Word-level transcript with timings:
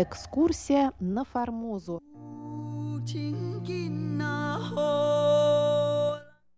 Экскурсия 0.00 0.92
на 1.00 1.24
Формозу. 1.24 2.00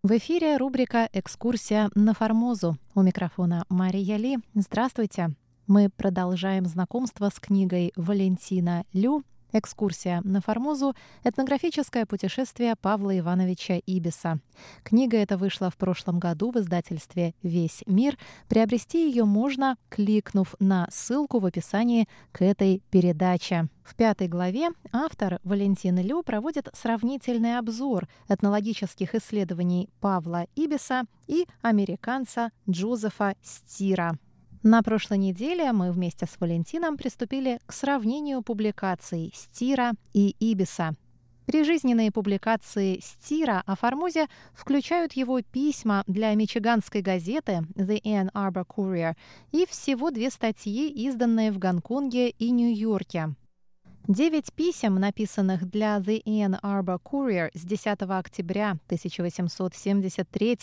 В 0.02 0.18
эфире 0.18 0.58
рубрика 0.58 1.08
«Экскурсия 1.10 1.88
на 1.94 2.12
Формозу». 2.12 2.76
У 2.94 3.00
микрофона 3.00 3.64
Мария 3.70 4.18
Ли. 4.18 4.36
Здравствуйте. 4.52 5.30
Мы 5.66 5.88
продолжаем 5.88 6.66
знакомство 6.66 7.30
с 7.34 7.40
книгой 7.40 7.94
Валентина 7.96 8.84
Лю 8.92 9.24
Экскурсия 9.52 10.20
на 10.24 10.40
Формозу— 10.40 10.94
этнографическое 11.24 12.06
путешествие 12.06 12.74
Павла 12.76 13.18
Ивановича 13.18 13.80
Ибиса. 13.86 14.40
Книга 14.82 15.16
эта 15.16 15.36
вышла 15.36 15.70
в 15.70 15.76
прошлом 15.76 16.18
году 16.18 16.50
в 16.50 16.58
издательстве 16.58 17.34
«Весь 17.42 17.82
мир». 17.86 18.16
Приобрести 18.48 19.08
ее 19.08 19.24
можно, 19.24 19.76
кликнув 19.88 20.54
на 20.58 20.88
ссылку 20.90 21.38
в 21.38 21.46
описании 21.46 22.08
к 22.32 22.42
этой 22.42 22.82
передаче. 22.90 23.68
В 23.82 23.96
пятой 23.96 24.28
главе 24.28 24.70
автор 24.92 25.40
Валентин 25.42 25.98
Лю 25.98 26.22
проводит 26.22 26.68
сравнительный 26.72 27.58
обзор 27.58 28.08
этнологических 28.28 29.14
исследований 29.16 29.90
Павла 30.00 30.46
Ибиса 30.54 31.04
и 31.26 31.46
американца 31.62 32.52
Джозефа 32.68 33.34
Стира. 33.42 34.16
На 34.62 34.82
прошлой 34.82 35.16
неделе 35.16 35.72
мы 35.72 35.90
вместе 35.90 36.26
с 36.26 36.38
Валентином 36.38 36.98
приступили 36.98 37.60
к 37.64 37.72
сравнению 37.72 38.42
публикаций 38.42 39.32
Стира 39.34 39.92
и 40.12 40.36
Ибиса. 40.38 40.94
Прижизненные 41.46 42.12
публикации 42.12 43.00
Стира 43.02 43.62
о 43.64 43.74
Формозе 43.74 44.26
включают 44.52 45.14
его 45.14 45.40
письма 45.40 46.04
для 46.06 46.34
мичиганской 46.34 47.00
газеты 47.00 47.62
The 47.74 48.02
Ann 48.02 48.30
Arbor 48.32 48.66
Courier 48.66 49.16
и 49.50 49.64
всего 49.66 50.10
две 50.10 50.28
статьи, 50.28 50.90
изданные 50.90 51.52
в 51.52 51.58
Гонконге 51.58 52.28
и 52.28 52.50
Нью-Йорке. 52.50 53.34
Девять 54.10 54.52
писем, 54.52 54.96
написанных 54.96 55.70
для 55.70 55.96
The 55.98 56.22
Ann 56.24 56.60
Arbor 56.62 57.00
Courier 57.00 57.50
с 57.54 57.60
10 57.60 58.02
октября 58.08 58.70
1873 58.86 60.58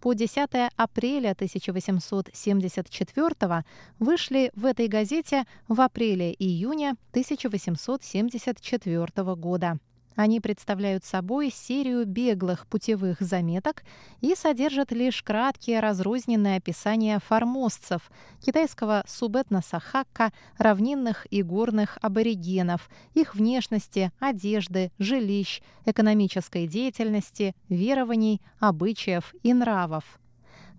по 0.00 0.12
10 0.12 0.50
апреля 0.76 1.32
1874 1.32 3.64
вышли 3.98 4.52
в 4.54 4.64
этой 4.64 4.86
газете 4.86 5.44
в 5.66 5.80
апреле-июне 5.80 6.90
1874 7.10 9.34
года. 9.34 9.80
Они 10.16 10.40
представляют 10.40 11.04
собой 11.04 11.50
серию 11.50 12.06
беглых 12.06 12.66
путевых 12.68 13.20
заметок 13.20 13.82
и 14.20 14.34
содержат 14.36 14.92
лишь 14.92 15.22
краткие 15.22 15.80
разрозненные 15.80 16.58
описания 16.58 17.18
формозцев, 17.18 18.10
китайского 18.40 19.04
субэтноса 19.08 19.80
Хакка, 19.80 20.32
равнинных 20.56 21.26
и 21.32 21.42
горных 21.42 21.98
аборигенов, 22.00 22.88
их 23.14 23.34
внешности, 23.34 24.12
одежды, 24.20 24.92
жилищ, 24.98 25.62
экономической 25.84 26.68
деятельности, 26.68 27.56
верований, 27.68 28.40
обычаев 28.60 29.34
и 29.42 29.52
нравов. 29.52 30.04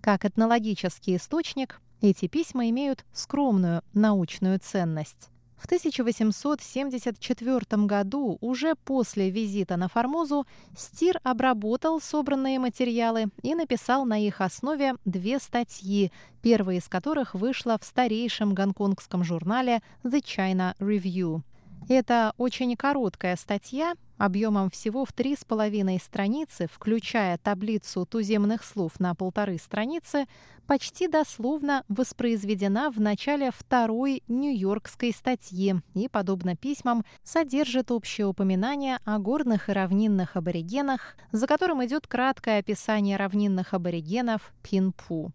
Как 0.00 0.24
этнологический 0.24 1.16
источник, 1.16 1.80
эти 2.00 2.26
письма 2.26 2.70
имеют 2.70 3.04
скромную 3.12 3.82
научную 3.92 4.58
ценность. 4.60 5.30
В 5.56 5.64
1874 5.64 7.86
году, 7.86 8.36
уже 8.40 8.74
после 8.74 9.30
визита 9.30 9.76
на 9.76 9.88
Формозу, 9.88 10.46
Стир 10.76 11.20
обработал 11.22 12.00
собранные 12.00 12.58
материалы 12.58 13.28
и 13.42 13.54
написал 13.54 14.04
на 14.04 14.18
их 14.24 14.42
основе 14.42 14.94
две 15.04 15.38
статьи, 15.38 16.10
первая 16.42 16.76
из 16.76 16.88
которых 16.88 17.34
вышла 17.34 17.78
в 17.80 17.84
старейшем 17.84 18.54
гонконгском 18.54 19.24
журнале 19.24 19.80
The 20.04 20.22
China 20.22 20.74
Review. 20.78 21.40
Это 21.88 22.32
очень 22.36 22.74
короткая 22.76 23.36
статья, 23.36 23.94
объемом 24.18 24.70
всего 24.70 25.04
в 25.04 25.12
три 25.12 25.36
с 25.36 25.44
половиной 25.44 26.00
страницы, 26.00 26.66
включая 26.72 27.38
таблицу 27.38 28.04
туземных 28.04 28.64
слов 28.64 28.98
на 28.98 29.14
полторы 29.14 29.56
страницы, 29.58 30.26
почти 30.66 31.06
дословно 31.06 31.84
воспроизведена 31.88 32.90
в 32.90 33.00
начале 33.00 33.52
второй 33.56 34.24
нью-йоркской 34.26 35.12
статьи 35.12 35.76
и, 35.94 36.08
подобно 36.08 36.56
письмам, 36.56 37.04
содержит 37.22 37.92
общее 37.92 38.26
упоминание 38.26 38.98
о 39.04 39.20
горных 39.20 39.68
и 39.68 39.72
равнинных 39.72 40.34
аборигенах, 40.36 41.16
за 41.30 41.46
которым 41.46 41.84
идет 41.86 42.08
краткое 42.08 42.58
описание 42.58 43.16
равнинных 43.16 43.74
аборигенов 43.74 44.52
Пинпу. 44.62 45.32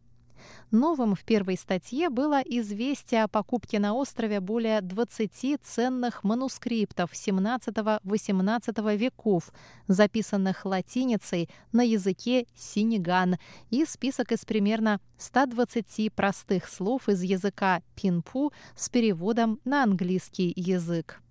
Новым 0.72 1.16
в 1.16 1.24
первой 1.24 1.58
статье 1.58 2.10
было 2.10 2.42
известие 2.42 3.24
о 3.24 3.28
покупке 3.28 3.80
на 3.80 3.94
острове 3.94 4.40
более 4.40 4.82
20 4.82 5.60
ценных 5.64 6.24
манускриптов 6.24 7.12
XVII-XVIII 7.14 8.98
веков, 8.98 9.52
записанных 9.88 10.66
латиницей 10.66 11.50
на 11.72 11.82
языке 11.82 12.46
синеган, 12.56 13.38
и 13.70 13.86
список 13.86 14.32
из 14.32 14.46
примерно 14.46 15.00
120 15.18 16.14
простых 16.14 16.68
слов 16.68 17.10
из 17.10 17.22
языка 17.22 17.82
пинпу 17.96 18.52
с 18.76 18.90
переводом 18.90 19.60
на 19.66 19.84
английский 19.84 20.54
язык. 20.56 21.22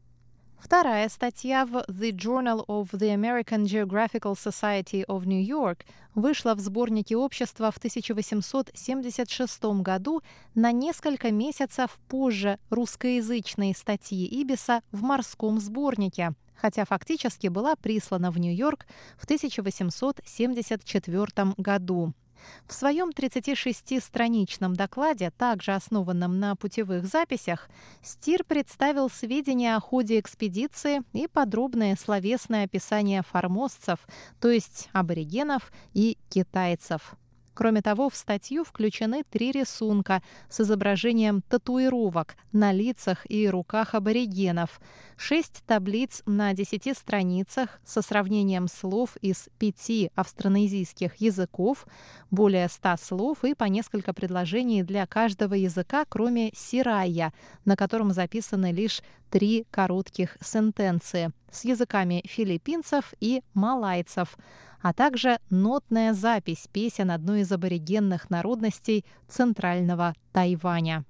Вторая 0.62 1.09
статья 1.09 1.65
в 1.65 1.76
The 1.88 2.12
Journal 2.12 2.66
of 2.66 2.91
the 2.93 3.15
American 3.15 3.65
Geographical 3.65 4.34
Society 4.34 5.06
of 5.06 5.25
New 5.25 5.43
York 5.43 5.87
вышла 6.15 6.54
в 6.54 6.60
сборнике 6.60 7.16
общества 7.16 7.71
в 7.71 7.78
1876 7.78 9.65
году 9.82 10.21
на 10.54 10.71
несколько 10.71 11.32
месяцев 11.32 11.98
позже 12.09 12.59
русскоязычной 12.69 13.75
статьи 13.75 14.26
Ибиса 14.26 14.82
в 14.93 15.03
морском 15.03 15.59
сборнике, 15.60 16.34
хотя 16.54 16.84
фактически 16.84 17.47
была 17.48 17.75
прислана 17.75 18.31
в 18.31 18.38
Нью-Йорк 18.38 18.87
в 19.16 19.25
1874 19.25 21.54
году. 21.56 22.12
В 22.67 22.75
своем 22.75 23.11
36-страничном 23.11 24.75
докладе, 24.75 25.31
также 25.31 25.73
основанном 25.73 26.39
на 26.39 26.56
путевых 26.56 27.06
записях, 27.06 27.69
Стир 28.03 28.45
представил 28.45 29.11
сведения 29.11 29.77
о 29.77 29.81
ходе 29.81 30.19
экспедиции 30.19 31.03
и 31.12 31.27
подробное 31.27 31.97
словесное 31.97 32.65
описание 32.65 33.23
формозцев, 33.23 33.99
то 34.41 34.49
есть 34.49 34.89
аборигенов 34.93 35.73
и 35.95 36.17
китайцев. 36.28 37.17
Кроме 37.55 37.83
того, 37.83 38.09
в 38.09 38.16
статью 38.16 38.65
включены 38.65 39.22
три 39.28 39.53
рисунка 39.53 40.22
с 40.49 40.61
изображением 40.61 41.43
татуировок 41.43 42.37
на 42.53 42.72
лицах 42.72 43.27
и 43.28 43.49
руках 43.49 43.94
аборигенов, 43.94 44.81
шесть 45.16 45.62
таблиц 45.66 46.22
на 46.27 46.55
десяти 46.55 46.94
страницах 46.94 47.81
со 47.84 48.03
сравнением 48.03 48.69
слов 48.69 49.16
из 49.21 49.49
пяти 49.59 50.10
австронезийских 50.15 51.16
языков, 51.16 51.87
более 52.31 52.69
ста 52.69 52.97
слов 52.97 53.44
и 53.44 53.55
по 53.55 53.65
несколько 53.65 54.15
предложений 54.15 54.84
для 54.84 55.06
каждого 55.06 55.55
языка, 55.55 56.05
кроме 56.09 56.53
сирая, 56.55 57.33
на 57.65 57.77
котором 57.77 58.12
записаны 58.12 58.72
лишь 58.72 59.03
три 59.30 59.66
коротких 59.70 60.36
сентенции 60.42 61.32
с 61.50 61.64
языками 61.64 62.22
филиппинцев 62.26 63.14
и 63.20 63.42
малайцев– 63.54 64.36
а 64.82 64.92
также 64.92 65.38
нотная 65.50 66.14
запись 66.14 66.68
песен 66.72 67.10
одной 67.10 67.41
из 67.41 67.52
аборигенных 67.52 68.30
народностей 68.30 69.04
центрального 69.28 70.14
Тайваня. 70.32 71.04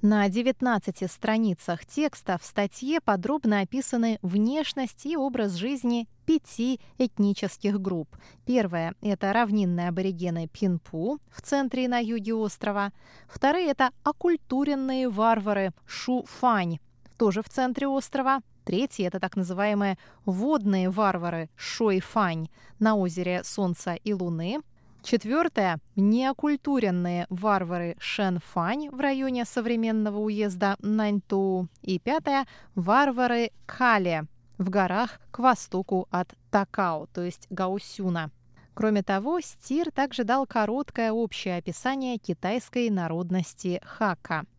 На 0.00 0.28
19 0.28 1.08
страницах 1.08 1.86
текста 1.86 2.36
в 2.36 2.44
статье 2.44 3.00
подробно 3.00 3.60
описаны 3.60 4.18
внешность 4.22 5.06
и 5.06 5.16
образ 5.16 5.52
жизни 5.52 6.08
пяти 6.26 6.80
этнических 6.98 7.80
групп. 7.80 8.08
Первая– 8.44 8.96
это 9.00 9.32
равнинные 9.32 9.90
аборигены 9.90 10.48
Пинпу 10.48 11.20
в 11.30 11.40
центре 11.40 11.84
и 11.84 11.88
на 11.88 12.00
юге 12.00 12.34
острова. 12.34 12.92
Вторые– 13.28 13.68
это 13.70 13.90
оккультуренные 14.02 15.08
варвары 15.08 15.72
Шуфань, 15.86 16.80
тоже 17.22 17.40
в 17.40 17.48
центре 17.48 17.86
острова. 17.86 18.40
Третий– 18.64 19.04
это 19.04 19.20
так 19.20 19.36
называемые 19.36 19.96
водные 20.24 20.90
варвары 20.90 21.50
Шойфань 21.54 22.48
на 22.80 22.96
озере 22.96 23.44
Солнца 23.44 23.94
и 23.94 24.12
Луны. 24.12 24.58
Четвертое– 25.04 25.78
неокультуренные 25.94 27.28
варвары 27.30 27.94
Шенфань 28.00 28.90
в 28.90 28.98
районе 28.98 29.44
современного 29.44 30.18
уезда 30.18 30.74
Наньтоу. 30.80 31.68
И 31.82 32.00
пятое– 32.00 32.44
варвары 32.74 33.52
Кали 33.66 34.24
в 34.58 34.68
горах 34.68 35.20
к 35.30 35.38
востоку 35.38 36.08
от 36.10 36.34
Такао, 36.50 37.06
то 37.06 37.22
есть 37.22 37.46
Гаусюна. 37.50 38.32
Кроме 38.74 39.04
того, 39.04 39.38
Стир 39.40 39.92
также 39.92 40.24
дал 40.24 40.44
короткое 40.44 41.12
общее 41.12 41.58
описание 41.58 42.18
китайской 42.18 42.90
народности 42.90 43.80
Хака– 43.84 44.44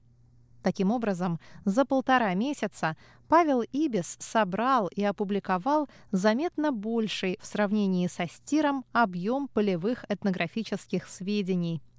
Таким 0.64 0.90
образом, 0.90 1.40
за 1.64 1.86
полтора 1.86 2.34
месяца 2.34 2.98
Павел 3.28 3.62
Ибис 3.62 4.16
собрал 4.20 4.88
и 4.88 5.04
опубликовал 5.04 5.90
заметно 6.12 6.72
больший 6.72 7.38
в 7.42 7.46
сравнении 7.46 8.08
со 8.08 8.28
Стиром 8.28 8.86
объем 8.94 9.48
полевых 9.50 10.06
этнографических 10.08 11.08
сведений– 11.08 11.82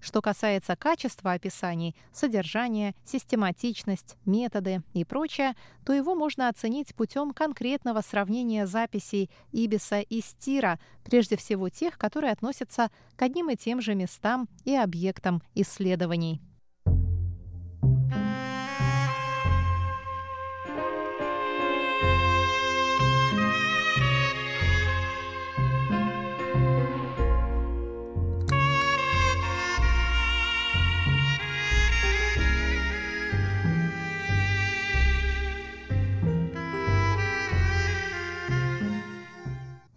что 0.00 0.22
касается 0.22 0.76
качества 0.76 1.32
описаний, 1.32 1.96
содержания, 2.12 2.94
систематичность, 3.04 4.16
методы 4.24 4.82
и 4.92 5.04
прочее, 5.04 5.54
то 5.84 5.92
его 5.92 6.14
можно 6.14 6.48
оценить 6.48 6.94
путем 6.94 7.32
конкретного 7.32 8.00
сравнения 8.00 8.66
записей 8.66 9.30
Ибиса 9.52 10.00
и 10.00 10.20
Стира, 10.20 10.78
прежде 11.04 11.36
всего 11.36 11.68
тех, 11.68 11.98
которые 11.98 12.32
относятся 12.32 12.90
к 13.16 13.22
одним 13.22 13.50
и 13.50 13.56
тем 13.56 13.80
же 13.80 13.94
местам 13.94 14.48
и 14.64 14.74
объектам 14.74 15.42
исследований. 15.54 16.40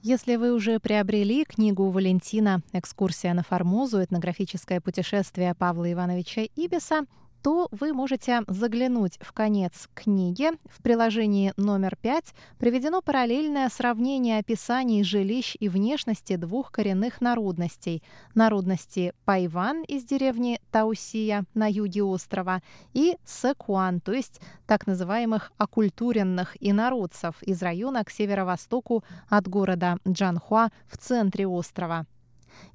Если 0.10 0.38
вы 0.38 0.54
уже 0.54 0.80
приобрели 0.80 1.44
книгу 1.44 1.90
Валентина 1.90 2.62
«Экскурсия 2.72 3.34
на 3.34 3.44
Формозу. 3.44 4.02
Этнографическое 4.02 4.80
путешествие 4.80 5.54
Павла 5.54 5.92
Ивановича 5.92 6.44
Ибиса», 6.56 7.02
то 7.48 7.70
вы 7.72 7.94
можете 7.94 8.42
заглянуть 8.50 9.18
в 9.22 9.32
конец 9.32 9.88
книги. 9.94 10.50
В 10.66 10.84
приложении 10.84 11.54
номер 11.56 11.96
5 11.96 12.34
приведено 12.60 13.02
параллельное 13.02 13.70
сравнение 13.70 14.40
описаний 14.40 15.02
жилищ 15.02 15.56
и 15.58 15.70
внешности 15.70 16.36
двух 16.36 16.74
коренных 16.74 17.22
народностей. 17.22 18.04
Народности 18.36 19.14
Пайван 19.24 19.84
из 19.84 20.04
деревни 20.04 20.60
Таусия 20.72 21.46
на 21.54 21.72
юге 21.72 22.04
острова 22.04 22.62
и 22.94 23.16
Секуан, 23.24 24.02
то 24.02 24.12
есть 24.12 24.42
так 24.66 24.86
называемых 24.86 25.54
оккультуренных 25.58 26.58
инородцев 26.60 27.42
из 27.44 27.62
района 27.62 28.04
к 28.04 28.10
северо-востоку 28.10 29.06
от 29.30 29.48
города 29.48 30.00
Джанхуа 30.06 30.68
в 30.90 30.98
центре 30.98 31.48
острова. 31.48 32.06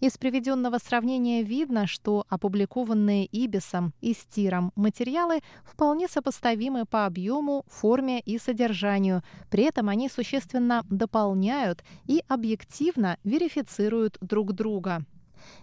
Из 0.01 0.19
приведенного 0.19 0.79
сравнения 0.79 1.43
видно, 1.43 1.87
что 1.87 2.25
опубликованные 2.29 3.27
Ибисом 3.27 3.93
и 4.01 4.15
Стиром 4.15 4.73
материалы 4.77 5.41
вполне 5.65 6.09
сопоставимы 6.09 6.85
по 6.85 7.07
объему, 7.07 7.65
форме 7.69 8.21
и 8.21 8.39
содержанию. 8.39 9.23
При 9.51 9.65
этом 9.65 9.89
они 9.89 10.09
существенно 10.09 10.85
дополняют 10.91 11.85
и 12.07 12.23
объективно 12.29 13.19
верифицируют 13.25 14.19
друг 14.21 14.53
друга. 14.53 15.05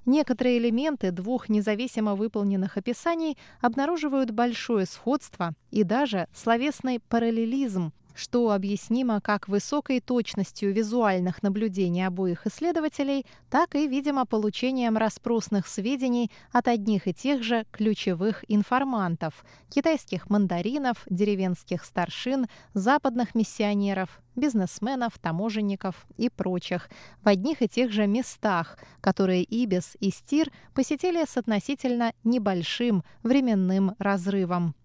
Некоторые 0.05 0.57
элементы 0.57 1.11
двух 1.11 1.49
независимо 1.49 2.15
выполненных 2.15 2.77
описаний 2.77 3.37
обнаруживают 3.61 4.31
большое 4.31 4.85
сходство 4.85 5.53
и 5.71 5.83
даже 5.83 6.27
словесный 6.33 6.99
параллелизм, 6.99 7.93
что 8.19 8.51
объяснимо 8.51 9.21
как 9.21 9.47
высокой 9.47 10.01
точностью 10.01 10.73
визуальных 10.73 11.41
наблюдений 11.41 12.03
обоих 12.03 12.45
исследователей, 12.45 13.25
так 13.49 13.75
и, 13.75 13.87
видимо, 13.87 14.25
получением 14.25 14.97
распросных 14.97 15.67
сведений 15.67 16.29
от 16.51 16.67
одних 16.67 17.07
и 17.07 17.13
тех 17.13 17.41
же 17.43 17.65
ключевых 17.71 18.43
информантов– 18.49 19.45
китайских 19.69 20.29
мандаринов, 20.29 21.03
деревенских 21.09 21.85
старшин, 21.85 22.47
западных 22.73 23.35
миссионеров, 23.35 24.21
бизнесменов, 24.35 25.17
таможенников 25.19 26.05
и 26.17 26.29
прочих 26.29 26.89
в 27.23 27.27
одних 27.27 27.61
и 27.61 27.69
тех 27.69 27.91
же 27.91 28.07
местах, 28.07 28.77
которые 28.99 29.43
Ибис 29.43 29.95
и 29.99 30.09
Стир 30.11 30.51
посетили 30.73 31.23
с 31.25 31.37
относительно 31.37 32.13
небольшим 32.23 33.03
временным 33.23 33.95
разрывом. 33.99 34.75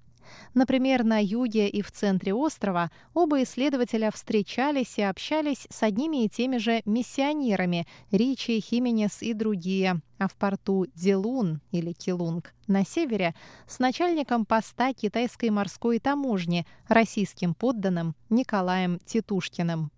Например, 0.55 1.05
на 1.05 1.23
юге 1.23 1.69
и 1.69 1.83
в 1.83 1.91
центре 1.91 2.33
острова 2.35 2.91
оба 3.13 3.43
исследователя 3.43 4.11
встречались 4.11 4.99
и 4.99 5.03
общались 5.03 5.67
с 5.71 5.83
одними 5.83 6.25
и 6.25 6.29
теми 6.29 6.59
же 6.59 6.83
миссионерами 6.85 7.87
Ричи, 8.11 8.61
Хименес 8.61 9.23
и 9.23 9.33
другие, 9.33 10.01
а 10.19 10.29
в 10.29 10.35
порту 10.35 10.87
Дилун 10.95 11.61
или 11.71 11.93
Килунг 11.93 12.55
на 12.67 12.85
севере 12.85 13.35
с 13.67 13.79
начальником 13.79 14.47
поста 14.47 14.93
китайской 14.93 15.51
морской 15.51 15.99
таможни, 15.99 16.67
российским 16.89 17.55
подданным 17.55 18.15
Николаем 18.31 18.99
Титушкиным. 19.05 19.91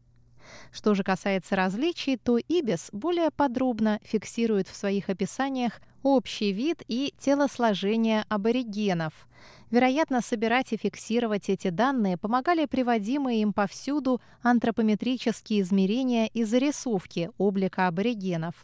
Что 0.73 0.95
же 0.95 1.03
касается 1.03 1.57
различий, 1.57 2.17
то 2.17 2.39
Ибис 2.39 2.89
более 2.93 3.31
подробно 3.31 4.01
фиксирует 4.03 4.69
в 4.69 4.77
своих 4.77 5.09
описаниях 5.09 5.81
общий 6.03 6.53
вид 6.53 6.83
и 6.89 7.13
телосложение 7.19 8.25
аборигенов. 8.29 9.27
Вероятно, 9.71 10.21
собирать 10.21 10.73
и 10.73 10.77
фиксировать 10.77 11.49
эти 11.49 11.71
данные 11.71 12.17
помогали 12.17 12.67
приводимые 12.67 13.43
им 13.43 13.53
повсюду 13.53 14.21
антропометрические 14.43 15.63
измерения 15.63 16.27
и 16.27 16.45
зарисовки 16.45 17.31
облика 17.39 17.89
аборигенов. 17.89 18.55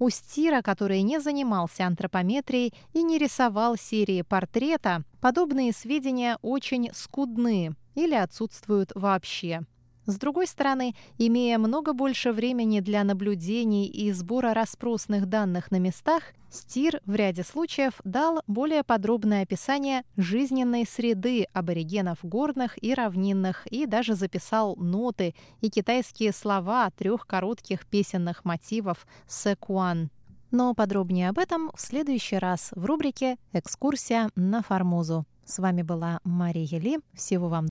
У 0.00 0.10
Стира, 0.10 0.62
который 0.62 1.02
не 1.02 1.20
занимался 1.20 1.86
антропометрией 1.86 2.72
и 2.92 3.02
не 3.02 3.18
рисовал 3.18 3.76
серии 3.76 4.22
портрета, 4.22 5.02
подобные 5.20 5.72
сведения 5.72 6.38
очень 6.42 6.90
скудны 6.92 7.72
или 7.94 8.14
отсутствуют 8.14 8.92
вообще. 8.94 9.62
С 10.08 10.16
другой 10.16 10.46
стороны, 10.46 10.94
имея 11.18 11.58
много 11.58 11.92
больше 11.92 12.32
времени 12.32 12.80
для 12.80 13.04
наблюдений 13.04 13.86
и 13.86 14.10
сбора 14.12 14.54
распросных 14.54 15.26
данных 15.26 15.70
на 15.70 15.78
местах, 15.78 16.22
Стир 16.50 17.02
в 17.04 17.14
ряде 17.14 17.44
случаев 17.44 18.00
дал 18.04 18.40
более 18.46 18.84
подробное 18.84 19.42
описание 19.42 20.04
жизненной 20.16 20.86
среды 20.86 21.46
аборигенов 21.52 22.20
горных 22.22 22.82
и 22.82 22.94
равнинных 22.94 23.66
и 23.66 23.84
даже 23.84 24.14
записал 24.14 24.76
ноты 24.76 25.34
и 25.60 25.68
китайские 25.68 26.32
слова 26.32 26.88
трех 26.96 27.26
коротких 27.26 27.86
песенных 27.86 28.46
мотивов 28.46 29.06
«Секуан». 29.26 30.08
Но 30.50 30.72
подробнее 30.72 31.28
об 31.28 31.38
этом 31.38 31.70
в 31.74 31.80
следующий 31.82 32.38
раз 32.38 32.70
в 32.74 32.86
рубрике 32.86 33.36
«Экскурсия 33.52 34.30
на 34.36 34.62
Формозу». 34.62 35.26
С 35.48 35.58
вами 35.58 35.80
была 35.80 36.20
Мария 36.24 36.78
Ли. 36.78 36.98
Всего 37.14 37.48
вам 37.48 37.66